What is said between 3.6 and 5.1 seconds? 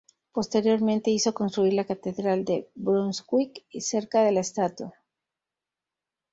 cerca de la estatua.